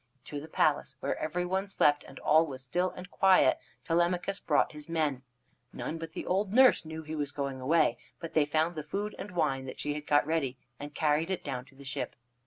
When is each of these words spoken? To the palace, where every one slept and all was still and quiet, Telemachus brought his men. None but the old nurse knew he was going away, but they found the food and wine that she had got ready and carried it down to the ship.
To 0.29 0.39
the 0.41 0.47
palace, 0.47 0.95
where 0.99 1.15
every 1.19 1.45
one 1.45 1.67
slept 1.67 2.03
and 2.07 2.17
all 2.21 2.47
was 2.47 2.63
still 2.63 2.89
and 2.89 3.07
quiet, 3.11 3.59
Telemachus 3.85 4.39
brought 4.39 4.71
his 4.71 4.89
men. 4.89 5.21
None 5.73 5.99
but 5.99 6.13
the 6.13 6.25
old 6.25 6.51
nurse 6.51 6.83
knew 6.83 7.03
he 7.03 7.13
was 7.15 7.31
going 7.31 7.61
away, 7.61 7.99
but 8.19 8.33
they 8.33 8.45
found 8.45 8.73
the 8.73 8.81
food 8.81 9.13
and 9.19 9.29
wine 9.29 9.65
that 9.65 9.79
she 9.79 9.93
had 9.93 10.07
got 10.07 10.25
ready 10.25 10.57
and 10.79 10.95
carried 10.95 11.29
it 11.29 11.43
down 11.43 11.65
to 11.65 11.75
the 11.75 11.83
ship. 11.85 12.15